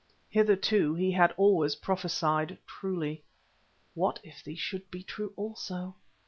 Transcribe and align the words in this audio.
Hitherto 0.31 0.95
he 0.95 1.11
had 1.11 1.31
always 1.37 1.75
prophesied 1.75 2.57
truly. 2.65 3.21
What 3.93 4.19
if 4.23 4.43
these 4.43 4.57
should 4.57 4.89
be 4.89 5.03
true 5.03 5.31
also? 5.35 5.93